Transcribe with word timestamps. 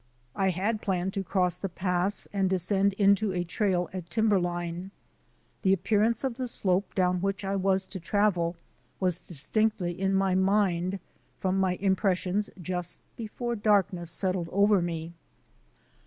I 0.35 0.49
had 0.49 0.81
planned 0.81 1.13
to 1.13 1.23
cross 1.23 1.55
the 1.55 1.69
pass 1.69 2.27
and 2.33 2.49
descend 2.49 2.93
into 2.93 3.33
a 3.33 3.43
trail 3.43 3.87
at 3.93 4.09
timberline. 4.09 4.89
The 5.61 5.73
appearance 5.73 6.23
of 6.23 6.37
the 6.37 6.47
slope 6.47 6.95
down 6.95 7.21
which 7.21 7.45
I 7.45 7.55
was 7.55 7.85
to 7.85 7.99
travel 7.99 8.55
was 8.99 9.19
distinctly 9.19 9.91
in 10.01 10.15
my 10.15 10.33
mind 10.33 10.97
from 11.39 11.59
my 11.59 11.75
impressions 11.75 12.49
just 12.59 12.99
before 13.15 13.55
darkness 13.55 14.09
settled 14.09 14.49
over 14.51 14.81
me. 14.81 15.13